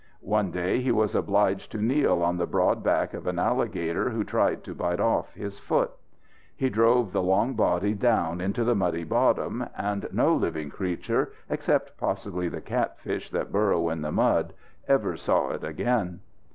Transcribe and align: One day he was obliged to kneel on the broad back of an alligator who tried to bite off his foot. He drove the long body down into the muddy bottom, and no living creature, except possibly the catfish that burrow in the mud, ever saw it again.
One 0.25 0.49
day 0.49 0.81
he 0.81 0.91
was 0.91 1.13
obliged 1.13 1.71
to 1.73 1.77
kneel 1.77 2.23
on 2.23 2.37
the 2.37 2.47
broad 2.47 2.81
back 2.83 3.13
of 3.13 3.27
an 3.27 3.37
alligator 3.37 4.09
who 4.09 4.23
tried 4.23 4.63
to 4.63 4.73
bite 4.73 4.99
off 4.99 5.31
his 5.35 5.59
foot. 5.59 5.91
He 6.55 6.71
drove 6.71 7.11
the 7.11 7.21
long 7.21 7.53
body 7.53 7.93
down 7.93 8.41
into 8.41 8.63
the 8.63 8.73
muddy 8.73 9.03
bottom, 9.03 9.63
and 9.77 10.07
no 10.11 10.33
living 10.33 10.71
creature, 10.71 11.33
except 11.51 11.99
possibly 11.99 12.47
the 12.49 12.61
catfish 12.61 13.29
that 13.29 13.51
burrow 13.51 13.89
in 13.89 14.01
the 14.01 14.11
mud, 14.11 14.53
ever 14.87 15.15
saw 15.15 15.51
it 15.51 15.63
again. 15.63 16.21